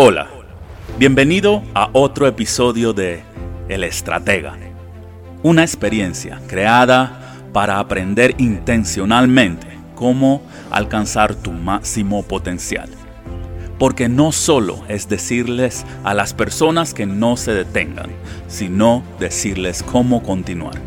Hola, 0.00 0.28
bienvenido 0.96 1.64
a 1.74 1.90
otro 1.92 2.28
episodio 2.28 2.92
de 2.92 3.24
El 3.68 3.82
Estratega, 3.82 4.56
una 5.42 5.62
experiencia 5.62 6.40
creada 6.46 7.34
para 7.52 7.80
aprender 7.80 8.36
intencionalmente 8.38 9.66
cómo 9.96 10.40
alcanzar 10.70 11.34
tu 11.34 11.50
máximo 11.50 12.22
potencial. 12.22 12.88
Porque 13.76 14.08
no 14.08 14.30
solo 14.30 14.84
es 14.86 15.08
decirles 15.08 15.84
a 16.04 16.14
las 16.14 16.32
personas 16.32 16.94
que 16.94 17.04
no 17.04 17.36
se 17.36 17.52
detengan, 17.52 18.12
sino 18.46 19.02
decirles 19.18 19.82
cómo 19.82 20.22
continuar. 20.22 20.80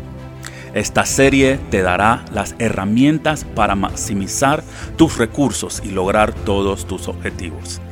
Esta 0.72 1.04
serie 1.04 1.58
te 1.70 1.82
dará 1.82 2.24
las 2.32 2.54
herramientas 2.58 3.44
para 3.44 3.74
maximizar 3.74 4.64
tus 4.96 5.18
recursos 5.18 5.82
y 5.84 5.90
lograr 5.90 6.32
todos 6.32 6.86
tus 6.86 7.08
objetivos. 7.08 7.82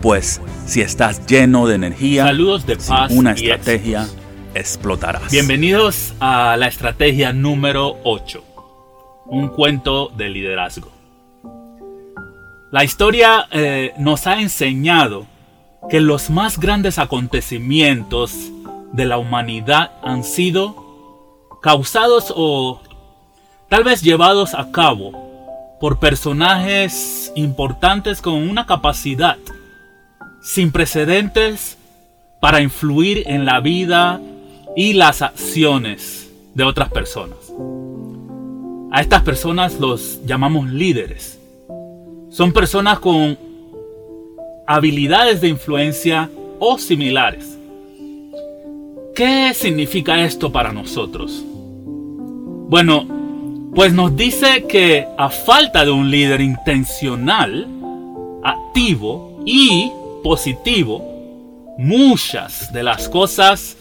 Pues 0.00 0.40
si 0.66 0.80
estás 0.82 1.26
lleno 1.26 1.66
de 1.66 1.74
energía, 1.76 2.24
Saludos 2.26 2.66
de 2.66 2.76
paz 2.76 3.08
sin 3.10 3.18
una 3.18 3.30
y 3.36 3.50
estrategia, 3.50 4.02
éxitos. 4.02 4.22
explotarás. 4.54 5.32
Bienvenidos 5.32 6.14
a 6.20 6.56
la 6.56 6.68
estrategia 6.68 7.32
número 7.32 7.96
8, 8.04 8.44
un 9.26 9.48
cuento 9.48 10.08
de 10.16 10.28
liderazgo. 10.28 10.90
La 12.70 12.84
historia 12.84 13.46
eh, 13.50 13.94
nos 13.98 14.26
ha 14.26 14.40
enseñado 14.40 15.26
que 15.88 16.00
los 16.00 16.30
más 16.30 16.58
grandes 16.58 16.98
acontecimientos 16.98 18.34
de 18.92 19.04
la 19.06 19.18
humanidad 19.18 19.92
han 20.02 20.24
sido 20.24 21.48
causados 21.62 22.32
o 22.36 22.82
tal 23.68 23.82
vez 23.84 24.02
llevados 24.02 24.54
a 24.54 24.70
cabo 24.72 25.12
por 25.80 25.98
personajes 25.98 27.32
importantes 27.34 28.20
con 28.20 28.34
una 28.34 28.66
capacidad 28.66 29.36
sin 30.46 30.70
precedentes 30.70 31.76
para 32.38 32.62
influir 32.62 33.24
en 33.26 33.44
la 33.44 33.58
vida 33.58 34.20
y 34.76 34.92
las 34.92 35.20
acciones 35.20 36.30
de 36.54 36.62
otras 36.62 36.88
personas. 36.92 37.52
A 38.92 39.00
estas 39.00 39.22
personas 39.22 39.80
los 39.80 40.24
llamamos 40.24 40.68
líderes. 40.68 41.40
Son 42.30 42.52
personas 42.52 43.00
con 43.00 43.36
habilidades 44.68 45.40
de 45.40 45.48
influencia 45.48 46.30
o 46.60 46.78
similares. 46.78 47.58
¿Qué 49.16 49.52
significa 49.52 50.24
esto 50.24 50.52
para 50.52 50.72
nosotros? 50.72 51.44
Bueno, 52.68 53.04
pues 53.74 53.92
nos 53.92 54.14
dice 54.14 54.64
que 54.68 55.08
a 55.18 55.28
falta 55.28 55.84
de 55.84 55.90
un 55.90 56.08
líder 56.08 56.40
intencional, 56.40 57.66
activo 58.44 59.42
y 59.44 59.90
positivo, 60.26 61.76
muchas 61.78 62.72
de 62.72 62.82
las 62.82 63.08
cosas 63.08 63.76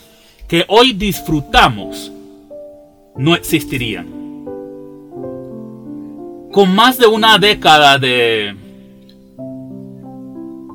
que 0.47 0.63
hoy 0.67 0.93
disfrutamos 0.93 2.11
no 3.15 3.33
existirían. 3.33 4.05
Con 6.51 6.75
más 6.75 6.99
de 6.99 7.07
una 7.07 7.39
década 7.39 7.97
de 7.97 8.55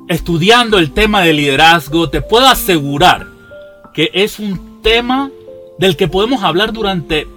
estudiando 0.09 0.77
el 0.77 0.91
tema 0.91 1.23
de 1.23 1.35
liderazgo, 1.35 2.11
te 2.11 2.21
puedo 2.21 2.49
asegurar 2.49 3.29
que 3.95 4.11
es 4.12 4.41
un 4.41 4.83
tema 4.83 5.31
del 5.79 5.97
que 5.97 6.09
podemos 6.09 6.43
hablar 6.43 6.73
durante 6.73 7.29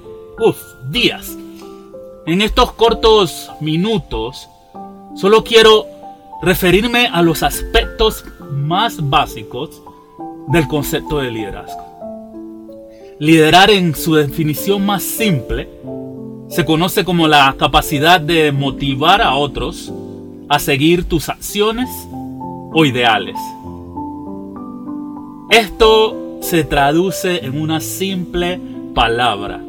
días. 0.90 1.38
En 2.26 2.42
estos 2.42 2.72
cortos 2.72 3.52
minutos, 3.62 4.50
solo 5.16 5.44
quiero 5.44 5.93
referirme 6.44 7.08
a 7.08 7.22
los 7.22 7.42
aspectos 7.42 8.26
más 8.52 9.10
básicos 9.10 9.82
del 10.50 10.68
concepto 10.68 11.20
de 11.20 11.32
liderazgo. 11.32 11.82
Liderar 13.18 13.70
en 13.70 13.96
su 13.96 14.16
definición 14.16 14.86
más 14.86 15.04
simple 15.04 15.70
se 16.50 16.66
conoce 16.66 17.06
como 17.06 17.30
la 17.30 17.56
capacidad 17.58 18.20
de 18.20 18.52
motivar 18.52 19.22
a 19.22 19.36
otros 19.36 19.92
a 20.50 20.60
seguir 20.60 21.06
tus 21.06 21.30
acciones 21.30 21.90
o 22.74 22.86
ideales. 22.86 23.38
Esto 25.50 26.40
se 26.42 26.66
traduce 26.66 27.46
en 27.46 27.62
una 27.62 27.80
simple 27.80 28.60
palabra, 28.94 29.62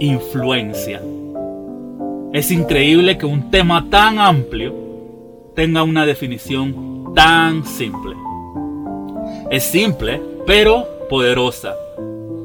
influencia. 0.00 1.02
Es 2.32 2.50
increíble 2.50 3.18
que 3.18 3.26
un 3.26 3.50
tema 3.50 3.84
tan 3.90 4.18
amplio 4.18 4.81
tenga 5.54 5.82
una 5.82 6.06
definición 6.06 7.12
tan 7.14 7.64
simple. 7.64 8.14
Es 9.50 9.64
simple, 9.64 10.20
pero 10.46 10.86
poderosa. 11.08 11.74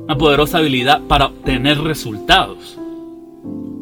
Una 0.03 0.18
poderosa 0.18 0.57
habilidad 0.59 1.01
para 1.07 1.28
obtener 1.28 1.79
resultados. 1.79 2.78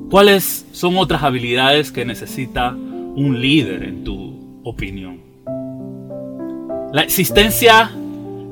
¿Cuáles 0.09 0.65
son 0.71 0.97
otras 0.97 1.23
habilidades 1.23 1.91
que 1.91 2.05
necesita 2.05 2.71
un 2.71 3.39
líder 3.41 3.83
en 3.83 4.03
tu 4.03 4.61
opinión? 4.63 5.19
La 6.93 7.01
existencia 7.01 7.91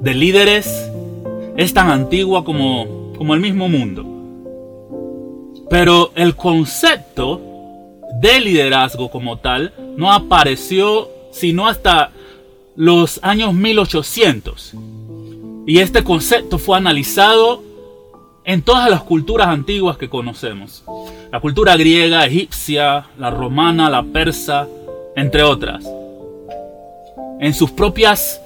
de 0.02 0.14
líderes 0.14 0.90
es 1.56 1.74
tan 1.74 1.90
antigua 1.90 2.44
como, 2.44 3.14
como 3.18 3.34
el 3.34 3.40
mismo 3.40 3.70
mundo. 3.70 4.06
Pero 5.70 6.12
el 6.16 6.36
concepto 6.36 7.53
de 8.24 8.40
liderazgo 8.40 9.12
como 9.12 9.38
tal 9.38 9.74
no 9.98 10.14
apareció 10.14 11.10
sino 11.34 11.68
hasta 11.68 12.12
los 12.78 13.20
años 13.22 13.54
1800. 13.54 14.74
Y 15.68 15.80
este 15.80 16.06
concepto 16.06 16.58
fue 16.58 16.78
analizado 16.78 17.62
en 18.46 18.62
todas 18.62 18.90
las 18.90 19.04
culturas 19.04 19.48
antiguas 19.48 19.98
que 19.98 20.10
conocemos. 20.10 20.86
La 21.34 21.42
cultura 21.42 21.76
griega, 21.76 22.26
egipcia, 22.26 23.08
la 23.18 23.30
romana, 23.30 23.90
la 23.90 24.04
persa, 24.04 24.70
entre 25.18 25.44
otras. 25.44 25.84
En 27.42 27.54
sus 27.54 27.72
propias 27.72 28.40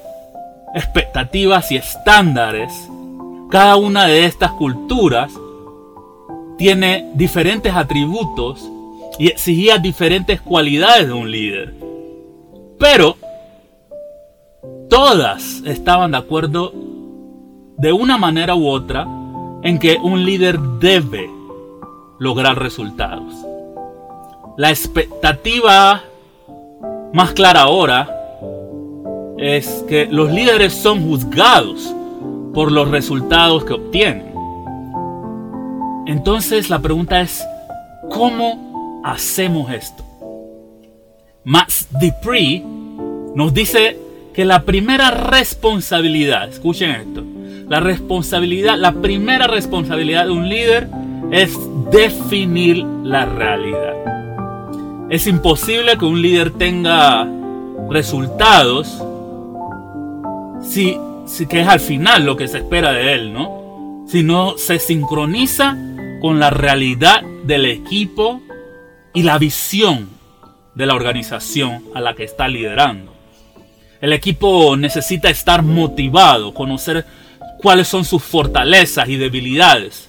expectativas 0.74 1.72
y 1.72 1.76
estándares, 1.76 2.74
cada 3.52 3.76
una 3.76 4.08
de 4.08 4.26
estas 4.26 4.54
culturas 4.54 5.32
tiene 6.58 7.12
diferentes 7.14 7.76
atributos 7.76 8.68
y 9.20 9.28
exigía 9.28 9.78
diferentes 9.78 10.42
cualidades 10.42 11.08
de 11.08 11.14
un 11.14 11.32
líder. 11.32 11.74
Pero 12.80 13.18
todas 14.90 15.62
estaban 15.66 16.12
de 16.12 16.18
acuerdo 16.18 16.74
de 17.78 17.92
una 17.92 18.18
manera 18.18 18.56
u 18.56 18.68
otra 18.68 19.08
en 19.64 19.80
que 19.80 19.98
un 19.98 20.24
líder 20.24 20.60
debe 20.80 21.30
lograr 22.20 22.60
resultados. 22.60 23.34
La 24.58 24.70
expectativa 24.70 26.04
más 27.14 27.34
clara 27.34 27.62
ahora 27.62 28.14
es 29.38 29.86
que 29.88 30.08
los 30.08 30.32
líderes 30.32 30.74
son 30.74 31.08
juzgados 31.08 31.94
por 32.54 32.72
los 32.72 32.90
resultados 32.90 33.64
que 33.66 33.74
obtienen. 33.74 34.34
Entonces 36.08 36.70
la 36.70 36.80
pregunta 36.80 37.22
es, 37.22 37.46
¿cómo 38.10 38.67
hacemos 39.12 39.72
esto? 39.72 40.03
Max 41.44 41.88
Dupree 41.91 42.63
nos 43.35 43.53
dice 43.53 43.97
que 44.34 44.45
la 44.45 44.63
primera 44.63 45.12
responsabilidad, 45.12 46.50
escuchen 46.50 46.91
esto, 46.91 47.23
la 47.69 47.79
responsabilidad, 47.79 48.78
la 48.78 48.94
primera 48.94 49.47
responsabilidad 49.47 50.25
de 50.25 50.31
un 50.31 50.50
líder 50.50 50.90
es 51.31 51.57
definir 51.91 52.85
la 53.03 53.25
realidad. 53.25 53.94
Es 55.09 55.25
imposible 55.25 55.97
que 55.97 56.06
un 56.06 56.22
líder 56.22 56.51
tenga 56.51 57.28
resultados 57.89 59.01
si, 60.62 60.98
si 61.25 61.45
que 61.45 61.62
es 61.62 61.68
al 61.68 61.80
final 61.80 62.25
lo 62.25 62.36
que 62.36 62.48
se 62.48 62.57
espera 62.57 62.92
de 62.92 63.13
él, 63.13 63.33
¿no? 63.33 64.03
Si 64.07 64.24
no 64.24 64.57
se 64.57 64.80
sincroniza 64.80 65.77
con 66.21 66.39
la 66.39 66.50
realidad 66.50 67.21
del 67.45 67.65
equipo 67.65 68.42
y 69.18 69.24
la 69.24 69.40
visión 69.40 70.10
de 70.75 70.86
la 70.86 70.94
organización 70.94 71.86
a 71.96 72.02
la 72.02 72.14
que 72.14 72.24
está 72.24 72.48
liderando. 72.48 73.16
El 74.00 74.14
equipo 74.14 74.78
necesita 74.78 75.28
estar 75.31 75.64
motivado, 75.64 76.54
conocer 76.54 77.04
cuáles 77.58 77.88
son 77.88 78.06
sus 78.06 78.22
fortalezas 78.22 79.10
y 79.10 79.16
debilidades, 79.16 80.08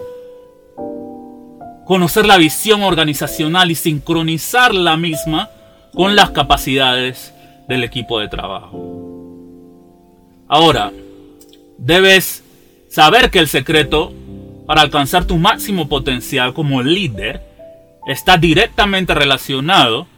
conocer 1.87 2.27
la 2.27 2.37
visión 2.37 2.83
organizacional 2.83 3.71
y 3.71 3.77
sincronizar 3.77 4.75
la 4.75 4.99
misma 4.99 5.49
con 5.95 6.15
las 6.15 6.29
capacidades 6.29 7.33
del 7.67 7.85
equipo 7.85 8.21
de 8.21 8.29
trabajo. 8.29 8.77
Ahora, 10.49 10.93
debes 11.79 12.45
saber 12.91 13.31
que 13.31 13.39
el 13.39 13.49
secreto 13.49 14.13
para 14.67 14.83
alcanzar 14.83 15.25
tu 15.25 15.39
máximo 15.39 15.89
potencial 15.89 16.53
como 16.53 16.83
líder 16.83 17.48
está 18.09 18.39
directamente 18.39 19.15
relacionado 19.15 20.09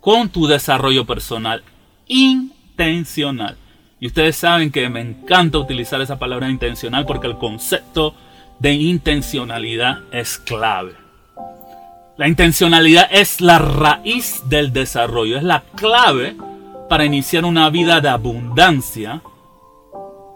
con 0.00 0.28
tu 0.28 0.46
desarrollo 0.46 1.06
personal 1.06 1.62
intencional. 2.08 3.56
Y 4.00 4.08
ustedes 4.08 4.36
saben 4.36 4.70
que 4.70 4.88
me 4.88 5.00
encanta 5.00 5.58
utilizar 5.58 6.00
esa 6.00 6.18
palabra 6.18 6.50
intencional 6.50 7.06
porque 7.06 7.28
el 7.28 7.38
concepto 7.38 8.14
de 8.58 8.72
intencionalidad 8.72 10.00
es 10.12 10.38
clave. 10.38 10.94
La 12.16 12.26
intencionalidad 12.26 13.08
es 13.12 13.40
la 13.40 13.60
raíz 13.60 14.42
del 14.48 14.72
desarrollo, 14.72 15.36
es 15.36 15.44
la 15.44 15.62
clave 15.76 16.36
para 16.88 17.04
iniciar 17.04 17.44
una 17.44 17.70
vida 17.70 18.00
de 18.00 18.08
abundancia 18.08 19.22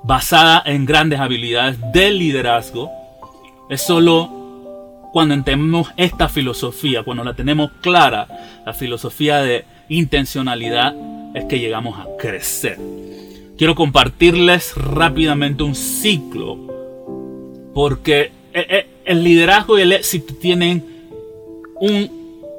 basada 0.05 0.62
en 0.65 0.87
grandes 0.87 1.19
habilidades 1.19 1.79
del 1.93 2.20
liderazgo. 2.20 2.88
Es 3.69 3.82
solo 3.82 4.42
cuando 5.12 5.35
entendemos 5.35 5.93
esta 5.97 6.29
filosofía, 6.29 7.03
cuando 7.03 7.23
la 7.23 7.35
tenemos 7.35 7.70
clara, 7.81 8.26
la 8.64 8.73
filosofía 8.73 9.38
de 9.43 9.64
intencionalidad, 9.88 10.94
es 11.35 11.44
que 11.44 11.59
llegamos 11.59 11.99
a 11.99 12.06
crecer. 12.19 12.79
Quiero 13.59 13.75
compartirles 13.75 14.75
rápidamente 14.75 15.62
un 15.62 15.75
ciclo, 15.75 16.59
porque 17.75 18.32
eh, 18.55 18.67
eh, 18.69 18.87
el 19.05 19.23
liderazgo 19.23 19.79
y 19.79 19.82
el 19.82 19.93
éxito 19.93 20.35
tienen 20.35 20.93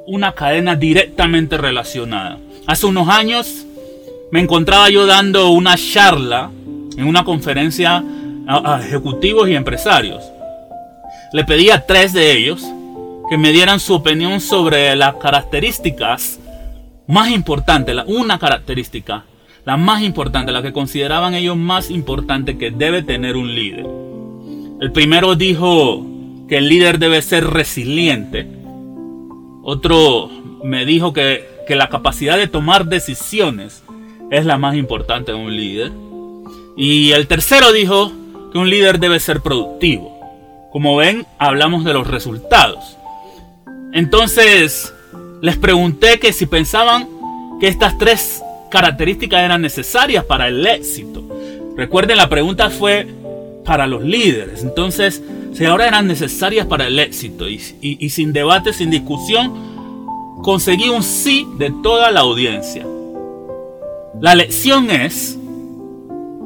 una 0.06 0.32
cadena 0.32 0.76
directamente 0.76 1.56
relacionada. 1.56 2.38
Hace 2.66 2.86
unos 2.86 3.08
años 3.08 3.66
me 4.30 4.40
encontraba 4.40 4.90
yo 4.90 5.06
dando 5.06 5.50
una 5.50 5.76
charla 5.76 6.50
en 6.96 7.06
una 7.06 7.24
conferencia 7.24 8.02
a, 8.46 8.80
ejecutivos 8.82 9.48
y 9.48 9.54
empresarios. 9.54 10.22
Le 11.34 11.42
pedí 11.42 11.70
a 11.70 11.84
tres 11.84 12.12
de 12.12 12.30
ellos 12.30 12.64
que 13.28 13.36
me 13.36 13.50
dieran 13.50 13.80
su 13.80 13.92
opinión 13.94 14.40
sobre 14.40 14.94
las 14.94 15.16
características 15.16 16.38
más 17.08 17.28
importantes, 17.28 17.96
una 18.06 18.38
característica, 18.38 19.24
la 19.64 19.76
más 19.76 20.02
importante, 20.02 20.52
la 20.52 20.62
que 20.62 20.72
consideraban 20.72 21.34
ellos 21.34 21.56
más 21.56 21.90
importante 21.90 22.56
que 22.56 22.70
debe 22.70 23.02
tener 23.02 23.34
un 23.36 23.52
líder. 23.52 23.84
El 24.80 24.92
primero 24.92 25.34
dijo 25.34 26.06
que 26.48 26.58
el 26.58 26.68
líder 26.68 27.00
debe 27.00 27.20
ser 27.20 27.48
resiliente. 27.48 28.46
Otro 29.64 30.30
me 30.62 30.86
dijo 30.86 31.12
que, 31.12 31.48
que 31.66 31.74
la 31.74 31.88
capacidad 31.88 32.36
de 32.36 32.46
tomar 32.46 32.86
decisiones 32.86 33.82
es 34.30 34.46
la 34.46 34.56
más 34.56 34.76
importante 34.76 35.32
de 35.32 35.38
un 35.38 35.56
líder. 35.56 35.90
Y 36.76 37.10
el 37.10 37.26
tercero 37.26 37.72
dijo 37.72 38.12
que 38.52 38.58
un 38.58 38.70
líder 38.70 39.00
debe 39.00 39.18
ser 39.18 39.40
productivo. 39.40 40.13
Como 40.74 40.96
ven, 40.96 41.24
hablamos 41.38 41.84
de 41.84 41.92
los 41.92 42.08
resultados. 42.08 42.96
Entonces, 43.92 44.92
les 45.40 45.56
pregunté 45.56 46.18
que 46.18 46.32
si 46.32 46.46
pensaban 46.46 47.08
que 47.60 47.68
estas 47.68 47.96
tres 47.96 48.42
características 48.72 49.44
eran 49.44 49.62
necesarias 49.62 50.24
para 50.24 50.48
el 50.48 50.66
éxito. 50.66 51.22
Recuerden, 51.76 52.16
la 52.16 52.28
pregunta 52.28 52.70
fue 52.70 53.06
para 53.64 53.86
los 53.86 54.02
líderes. 54.02 54.64
Entonces, 54.64 55.22
si 55.52 55.64
ahora 55.64 55.86
eran 55.86 56.08
necesarias 56.08 56.66
para 56.66 56.88
el 56.88 56.98
éxito 56.98 57.48
y, 57.48 57.60
y 57.80 58.10
sin 58.10 58.32
debate, 58.32 58.72
sin 58.72 58.90
discusión, 58.90 60.42
conseguí 60.42 60.88
un 60.88 61.04
sí 61.04 61.46
de 61.56 61.72
toda 61.84 62.10
la 62.10 62.22
audiencia. 62.22 62.84
La 64.20 64.34
lección 64.34 64.90
es 64.90 65.38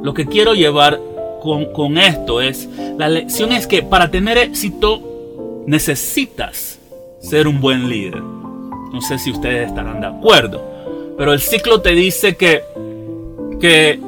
lo 0.03 0.13
que 0.13 0.27
quiero 0.27 0.53
llevar 0.53 1.01
con, 1.41 1.99
esto 1.99 2.41
es, 2.41 2.69
la 2.97 3.09
lección 3.09 3.53
es 3.53 3.67
que 3.67 3.83
para 3.83 4.11
tener 4.11 4.39
éxito 4.39 5.65
necesitas 5.67 6.79
ser 7.21 7.47
un 7.47 7.61
buen 7.61 7.89
líder. 7.89 8.21
No 8.21 9.01
sé 9.01 9.19
si 9.19 9.31
ustedes 9.31 9.69
estarán 9.69 10.01
de 10.01 10.07
acuerdo, 10.07 11.15
pero 11.17 11.33
el 11.33 11.41
ciclo 11.41 11.81
te 11.81 11.93
dice 11.93 12.37
que, 12.37 12.63
que 13.61 14.01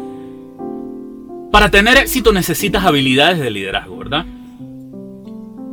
para 1.51 1.71
tener 1.71 1.99
éxito 1.99 2.33
necesitas 2.33 2.85
habilidades 2.85 3.39
de 3.39 3.51
liderazgo, 3.51 3.97
¿verdad? 3.97 4.25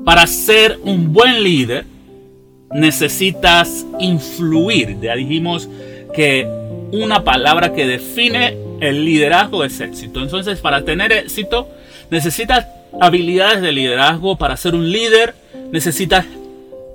Para 0.04 0.28
ser 0.28 0.80
un 0.84 1.14
buen 1.14 1.44
líder 1.44 1.86
necesitas 2.72 3.86
influir. 4.00 5.00
Ya 5.00 5.16
dijimos 5.16 5.70
que 6.14 6.48
una 6.92 7.24
palabra 7.24 7.74
que 7.74 7.86
define 7.86 8.67
el 8.80 9.06
liderazgo 9.06 9.64
es 9.64 9.80
éxito. 9.80 10.22
Entonces, 10.22 10.60
para 10.60 10.84
tener 10.84 11.12
éxito, 11.12 11.70
necesitas 12.10 12.68
habilidades 13.00 13.62
de 13.62 13.72
liderazgo. 13.72 14.38
Para 14.38 14.58
ser 14.58 14.76
un 14.76 14.92
líder, 14.92 15.36
necesitas 15.72 16.26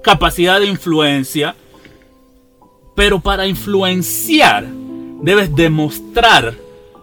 capacidad 0.02 0.60
de 0.60 0.66
influencia. 0.66 1.54
Pero 2.94 3.20
para 3.20 3.46
influenciar, 3.46 4.66
debes 5.22 5.54
demostrar 5.54 6.54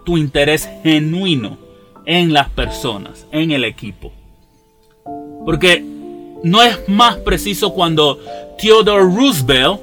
tu 0.06 0.18
interés 0.18 0.70
genuino 0.84 1.58
en 2.06 2.34
las 2.34 2.50
personas, 2.50 3.26
en 3.32 3.52
el 3.52 3.64
equipo. 3.64 4.12
Porque 5.46 5.84
no 6.44 6.62
es 6.62 6.88
más 6.88 7.18
preciso 7.18 7.74
cuando 7.74 8.20
Theodore 8.60 9.04
Roosevelt 9.04 9.80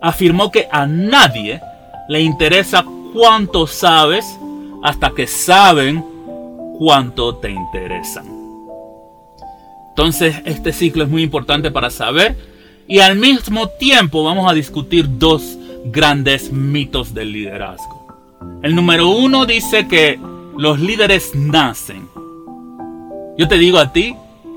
afirmó 0.00 0.50
que 0.50 0.68
a 0.70 0.86
nadie 0.86 1.60
le 2.08 2.20
interesa 2.20 2.84
cuánto 3.12 3.66
sabes 3.66 4.24
hasta 4.82 5.10
que 5.10 5.26
saben 5.26 6.04
cuánto 6.78 7.36
te 7.36 7.50
interesan. 7.50 8.26
Entonces 9.90 10.36
este 10.44 10.72
ciclo 10.72 11.04
es 11.04 11.10
muy 11.10 11.22
importante 11.22 11.70
para 11.70 11.90
saber 11.90 12.36
y 12.88 12.98
al 12.98 13.16
mismo 13.16 13.68
tiempo 13.68 14.24
vamos 14.24 14.50
a 14.50 14.54
discutir 14.54 15.18
dos 15.18 15.58
grandes 15.84 16.52
mitos 16.52 17.14
del 17.14 17.32
liderazgo. 17.32 18.06
El 18.62 18.74
número 18.74 19.08
uno 19.08 19.46
dice 19.46 19.86
que 19.86 20.18
los 20.56 20.80
líderes 20.80 21.34
nacen. 21.34 22.08
Yo 23.38 23.48
te 23.48 23.58
digo 23.58 23.78
a 23.78 23.92
ti, 23.92 24.14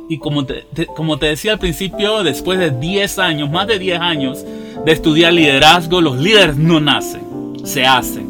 y 0.09 0.19
como 0.19 0.45
te, 0.45 0.65
como 0.95 1.17
te 1.17 1.27
decía 1.27 1.53
al 1.53 1.59
principio, 1.59 2.23
después 2.23 2.59
de 2.59 2.71
10 2.71 3.19
años, 3.19 3.49
más 3.49 3.67
de 3.67 3.79
10 3.79 3.99
años 3.99 4.45
de 4.85 4.91
estudiar 4.91 5.33
liderazgo, 5.33 6.01
los 6.01 6.17
líderes 6.17 6.57
no 6.57 6.79
nacen, 6.79 7.21
se 7.63 7.85
hacen 7.85 8.24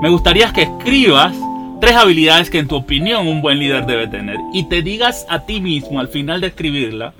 me 0.00 0.10
gustaría 0.10 0.52
que 0.52 0.62
escribas 0.62 1.34
tres 1.80 1.96
habilidades 1.96 2.50
que 2.50 2.58
en 2.58 2.68
tu 2.68 2.76
opinión 2.76 3.26
un 3.26 3.42
buen 3.42 3.58
líder 3.58 3.86
debe 3.86 4.06
tener 4.08 4.36
y 4.52 4.64
te 4.64 4.82
digas 4.82 5.26
a 5.28 5.40
ti 5.40 5.60
mismo 5.60 6.00
al 6.00 6.08
final 6.08 6.40
de 6.40 6.48
escribirla 6.48 7.12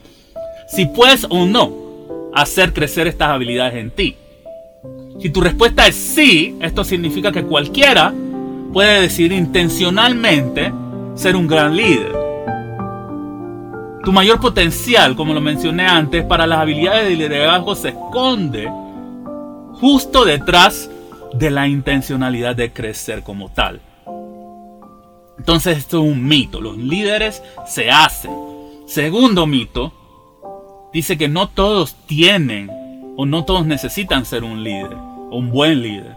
si 0.68 0.86
puedes 0.86 1.26
o 1.30 1.46
no 1.46 1.72
hacer 2.34 2.72
crecer 2.72 3.06
estas 3.06 3.28
habilidades 3.28 3.76
en 3.76 3.90
ti. 3.90 4.16
Si 5.20 5.30
tu 5.30 5.40
respuesta 5.40 5.86
es 5.86 5.94
sí, 5.94 6.56
esto 6.60 6.84
significa 6.84 7.32
que 7.32 7.44
cualquiera 7.44 8.12
puede 8.72 9.00
decidir 9.00 9.32
intencionalmente 9.32 10.72
ser 11.14 11.34
un 11.36 11.46
gran 11.46 11.74
líder. 11.76 12.12
Tu 14.04 14.12
mayor 14.12 14.38
potencial, 14.38 15.16
como 15.16 15.32
lo 15.32 15.40
mencioné 15.40 15.86
antes, 15.86 16.24
para 16.24 16.46
las 16.46 16.58
habilidades 16.58 17.08
de 17.08 17.16
liderazgo 17.16 17.74
se 17.74 17.88
esconde 17.88 18.68
justo 19.80 20.24
detrás 20.24 20.90
de 21.38 21.50
la 21.50 21.68
intencionalidad 21.68 22.56
de 22.56 22.72
crecer 22.72 23.22
como 23.22 23.50
tal. 23.50 23.80
Entonces 25.38 25.78
esto 25.78 26.02
es 26.02 26.10
un 26.10 26.26
mito, 26.26 26.60
los 26.60 26.76
líderes 26.76 27.42
se 27.66 27.90
hacen. 27.90 28.32
Segundo 28.86 29.46
mito, 29.46 29.92
dice 30.92 31.18
que 31.18 31.28
no 31.28 31.48
todos 31.48 31.94
tienen 32.06 32.70
o 33.16 33.26
no 33.26 33.44
todos 33.44 33.66
necesitan 33.66 34.24
ser 34.24 34.44
un 34.44 34.62
líder 34.64 34.94
o 34.94 35.38
un 35.38 35.50
buen 35.50 35.82
líder. 35.82 36.16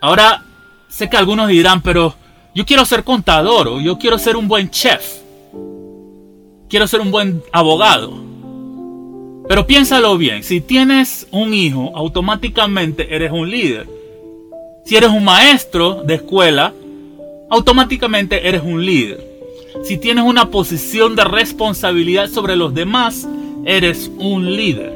Ahora, 0.00 0.44
sé 0.88 1.08
que 1.08 1.16
algunos 1.16 1.48
dirán, 1.48 1.82
pero 1.82 2.14
yo 2.54 2.64
quiero 2.64 2.84
ser 2.84 3.04
contador 3.04 3.68
o 3.68 3.80
yo 3.80 3.98
quiero 3.98 4.18
ser 4.18 4.36
un 4.36 4.46
buen 4.46 4.70
chef. 4.70 5.20
Quiero 6.68 6.86
ser 6.86 7.00
un 7.00 7.10
buen 7.10 7.42
abogado. 7.52 8.25
Pero 9.48 9.66
piénsalo 9.66 10.18
bien, 10.18 10.42
si 10.42 10.60
tienes 10.60 11.28
un 11.30 11.54
hijo, 11.54 11.92
automáticamente 11.94 13.14
eres 13.14 13.30
un 13.30 13.48
líder. 13.48 13.88
Si 14.84 14.96
eres 14.96 15.10
un 15.10 15.24
maestro 15.24 16.02
de 16.04 16.14
escuela, 16.14 16.72
automáticamente 17.48 18.48
eres 18.48 18.62
un 18.64 18.84
líder. 18.84 19.24
Si 19.84 19.98
tienes 19.98 20.24
una 20.24 20.50
posición 20.50 21.14
de 21.14 21.24
responsabilidad 21.24 22.28
sobre 22.28 22.56
los 22.56 22.74
demás, 22.74 23.28
eres 23.64 24.10
un 24.18 24.56
líder. 24.56 24.92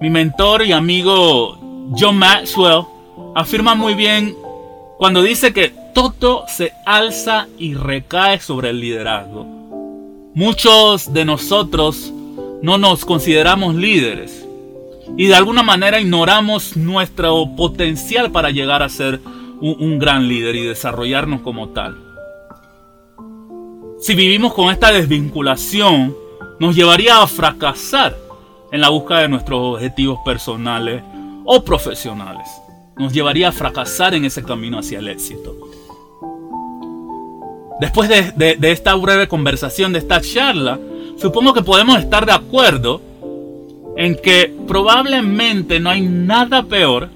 Mi 0.00 0.10
mentor 0.10 0.64
y 0.64 0.72
amigo 0.72 1.58
John 1.98 2.18
Maxwell 2.18 2.84
afirma 3.34 3.74
muy 3.74 3.94
bien 3.94 4.36
cuando 4.98 5.22
dice 5.22 5.52
que 5.52 5.72
todo 5.94 6.44
se 6.48 6.72
alza 6.86 7.48
y 7.58 7.74
recae 7.74 8.40
sobre 8.40 8.70
el 8.70 8.80
liderazgo. 8.80 9.44
Muchos 10.34 11.12
de 11.12 11.24
nosotros 11.24 12.12
no 12.62 12.78
nos 12.78 13.04
consideramos 13.04 13.74
líderes 13.74 14.46
y 15.16 15.26
de 15.26 15.34
alguna 15.34 15.62
manera 15.62 16.00
ignoramos 16.00 16.76
nuestro 16.76 17.46
potencial 17.56 18.30
para 18.30 18.50
llegar 18.50 18.82
a 18.82 18.88
ser 18.88 19.20
un, 19.60 19.98
gran 19.98 20.26
líder 20.26 20.56
y 20.56 20.66
desarrollarnos 20.66 21.42
como 21.42 21.68
tal. 21.68 21.96
Si 24.00 24.14
vivimos 24.14 24.54
con 24.54 24.70
esta 24.70 24.90
desvinculación, 24.90 26.16
nos 26.58 26.74
llevaría 26.74 27.22
a 27.22 27.26
fracasar 27.26 28.16
en 28.72 28.80
la 28.80 28.88
búsqueda 28.88 29.20
de 29.20 29.28
nuestros 29.28 29.74
objetivos 29.74 30.18
personales 30.24 31.02
o 31.44 31.62
profesionales. 31.64 32.48
nos 32.96 33.12
llevaría 33.12 33.48
a 33.48 33.52
fracasar 33.52 34.14
en 34.14 34.24
ese 34.26 34.42
camino 34.42 34.78
hacia 34.78 34.98
el 34.98 35.08
éxito. 35.08 35.56
Después 37.80 38.08
de, 38.08 38.58
esta 38.70 38.94
breve 38.94 39.26
conversación, 39.26 39.92
de 39.92 39.98
esta 39.98 40.20
charla, 40.20 40.78
supongo 41.22 41.54
que 41.54 41.62
podemos 41.62 41.98
estar 42.00 42.26
de 42.26 42.32
acuerdo 42.32 43.00
en 43.96 44.16
que 44.16 44.52
probablemente 44.66 45.78
no 45.78 45.90
hay 45.90 46.00
nada 46.00 46.64
peor 46.64 47.08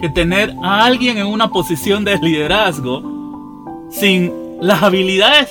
que 0.00 0.08
tener 0.08 0.54
a 0.62 0.86
alguien 0.86 1.18
en 1.18 1.26
una 1.26 1.48
posición 1.48 2.02
de 2.04 2.16
liderazgo 2.18 3.88
sin 3.90 4.32
las 4.60 4.82
habilidades 4.82 5.50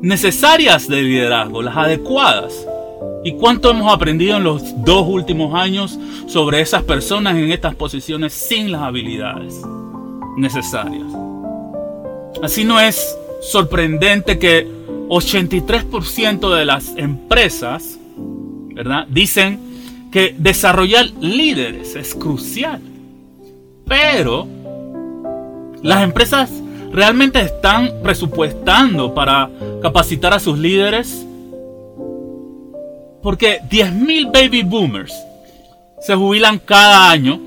necesarias 0.00 0.88
de 0.88 1.02
liderazgo, 1.02 1.62
las 1.62 1.76
adecuadas. 1.76 2.66
¿Y 3.24 3.32
cuánto 3.32 3.70
hemos 3.70 3.92
aprendido 3.92 4.38
en 4.38 4.44
los 4.44 4.62
dos 4.82 5.06
últimos 5.06 5.54
años 5.54 5.98
sobre 6.26 6.60
esas 6.60 6.82
personas 6.84 7.36
en 7.36 7.52
estas 7.52 7.74
posiciones 7.74 8.32
sin 8.32 8.72
las 8.72 8.82
habilidades 8.82 9.60
necesarias? 10.38 11.06
Así 12.42 12.64
no 12.64 12.80
es 12.80 13.18
sorprendente 13.42 14.38
que 14.38 14.75
83% 15.08 16.54
de 16.54 16.64
las 16.64 16.96
empresas, 16.96 17.98
¿verdad? 18.74 19.06
Dicen 19.08 19.58
que 20.10 20.34
desarrollar 20.36 21.06
líderes 21.20 21.94
es 21.94 22.14
crucial. 22.14 22.80
Pero 23.86 24.46
las 25.82 26.02
empresas 26.02 26.50
realmente 26.92 27.40
están 27.40 27.90
presupuestando 28.02 29.14
para 29.14 29.50
capacitar 29.82 30.32
a 30.32 30.40
sus 30.40 30.58
líderes. 30.58 31.24
Porque 33.22 33.60
10.000 33.68 34.32
baby 34.32 34.62
boomers 34.62 35.14
se 36.00 36.14
jubilan 36.14 36.58
cada 36.58 37.10
año 37.10 37.40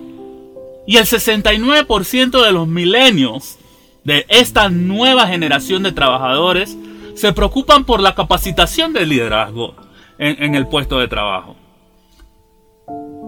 y 0.86 0.98
el 0.98 1.06
69% 1.06 2.44
de 2.44 2.52
los 2.52 2.68
milenios 2.68 3.58
de 4.04 4.26
esta 4.28 4.70
nueva 4.70 5.28
generación 5.28 5.84
de 5.84 5.92
trabajadores 5.92 6.76
se 7.20 7.34
preocupan 7.34 7.84
por 7.84 8.00
la 8.00 8.16
capacitación 8.16 8.94
del 8.94 9.10
liderazgo 9.10 9.76
en, 10.18 10.56
el 10.56 10.68
puesto 10.68 11.00
de 11.00 11.10
trabajo. 11.10 11.56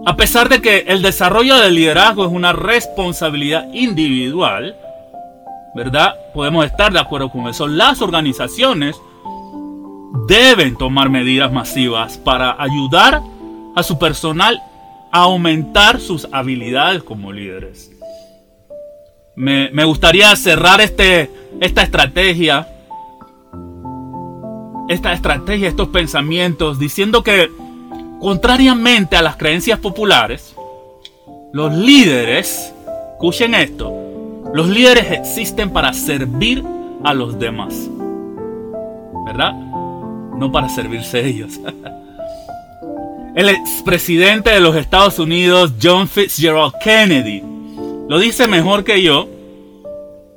A 0.06 0.16
pesar 0.16 0.48
de 0.48 0.62
que 0.62 0.84
el 0.88 1.02
desarrollo 1.02 1.58
del 1.58 1.74
liderazgo 1.74 2.24
es 2.24 2.32
una 2.32 2.54
responsabilidad 2.54 3.68
individual, 3.74 4.74
¿verdad? 5.74 6.14
Podemos 6.32 6.64
estar 6.64 6.90
de 6.90 7.00
acuerdo 7.00 7.30
con 7.30 7.48
eso. 7.48 7.68
Las 7.68 8.00
organizaciones 8.00 8.96
deben 10.26 10.76
tomar 10.76 11.10
medidas 11.10 11.52
masivas 11.52 12.16
para 12.16 12.56
ayudar 12.58 13.20
a 13.76 13.82
su 13.82 13.98
personal 13.98 14.62
a 15.12 15.20
aumentar 15.20 16.00
sus 16.00 16.26
habilidades 16.32 17.02
como 17.02 17.30
líderes. 17.30 17.90
Me, 19.36 19.84
gustaría 19.84 20.34
cerrar 20.36 20.80
este, 20.80 21.30
esta 21.60 21.82
estrategia, 21.82 22.68
esta 24.92 25.12
estrategia, 25.12 25.68
estos 25.68 25.88
pensamientos, 25.88 26.78
diciendo 26.78 27.22
que 27.22 27.50
contrariamente 28.20 29.16
a 29.16 29.22
las 29.22 29.36
creencias 29.36 29.78
populares, 29.78 30.54
los 31.52 31.72
líderes, 31.72 32.72
escuchen 33.12 33.54
esto, 33.54 33.92
los 34.54 34.68
líderes 34.68 35.10
existen 35.10 35.70
para 35.70 35.92
servir 35.92 36.64
a 37.04 37.14
los 37.14 37.38
demás. 37.38 37.88
¿Verdad? 39.26 39.52
No 39.52 40.50
para 40.52 40.68
servirse 40.68 41.26
ellos. 41.26 41.60
El 43.34 43.48
expresidente 43.48 44.50
de 44.50 44.60
los 44.60 44.76
Estados 44.76 45.18
Unidos, 45.18 45.72
John 45.82 46.06
Fitzgerald 46.06 46.74
Kennedy, 46.84 47.42
lo 48.08 48.18
dice 48.18 48.46
mejor 48.46 48.84
que 48.84 49.02
yo 49.02 49.26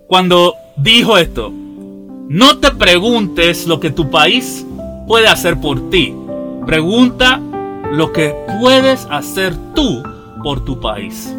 cuando 0.08 0.56
dijo 0.78 1.18
esto. 1.18 1.52
No 2.28 2.58
te 2.58 2.72
preguntes 2.72 3.68
lo 3.68 3.80
que 3.80 3.92
tu 3.92 4.10
país 4.10 4.66
puede 5.08 5.28
hacer 5.28 5.62
por 5.62 5.92
ti. 5.92 6.16
Pregunta 6.66 7.40
lo 7.92 8.12
que 8.12 8.36
puedes 8.60 9.08
hacer 9.12 9.56
tú 9.76 10.02
por 10.44 10.66
tu 10.66 10.80
país. 10.80 11.32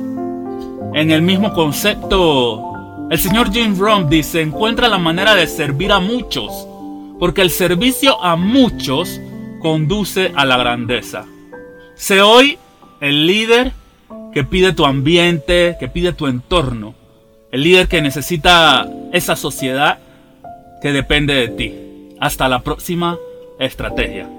En 0.94 1.10
el 1.10 1.22
mismo 1.22 1.52
concepto, 1.52 3.08
el 3.10 3.18
señor 3.18 3.52
Jim 3.52 3.76
Rohn 3.76 4.08
dice, 4.08 4.40
encuentra 4.40 4.88
la 4.88 4.98
manera 4.98 5.34
de 5.34 5.48
servir 5.48 5.90
a 5.90 5.98
muchos, 5.98 6.68
porque 7.18 7.42
el 7.42 7.50
servicio 7.50 8.22
a 8.22 8.36
muchos 8.36 9.20
conduce 9.60 10.32
a 10.36 10.44
la 10.44 10.56
grandeza. 10.56 11.24
Sé 11.96 12.22
hoy 12.22 12.58
el 13.00 13.26
líder 13.26 13.72
que 14.32 14.44
pide 14.44 14.72
tu 14.72 14.86
ambiente, 14.86 15.76
que 15.80 15.88
pide 15.88 16.12
tu 16.12 16.28
entorno, 16.28 16.94
el 17.50 17.64
líder 17.64 17.88
que 17.88 18.02
necesita 18.02 18.88
esa 19.12 19.34
sociedad 19.34 19.98
que 20.86 20.92
depende 20.92 21.34
de 21.34 21.48
ti. 21.48 21.74
Hasta 22.20 22.48
la 22.48 22.62
próxima 22.62 23.18
estrategia. 23.58 24.30